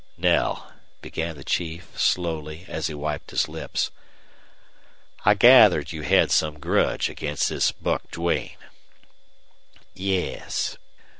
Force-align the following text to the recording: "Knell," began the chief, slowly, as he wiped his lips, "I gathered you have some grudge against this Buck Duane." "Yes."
"Knell," 0.17 0.71
began 1.03 1.35
the 1.37 1.43
chief, 1.43 1.89
slowly, 1.95 2.65
as 2.67 2.87
he 2.87 2.93
wiped 2.95 3.29
his 3.29 3.47
lips, 3.47 3.91
"I 5.25 5.35
gathered 5.35 5.91
you 5.91 6.01
have 6.01 6.31
some 6.31 6.57
grudge 6.59 7.07
against 7.07 7.49
this 7.49 7.69
Buck 7.71 8.09
Duane." 8.09 8.57
"Yes." 9.93 10.77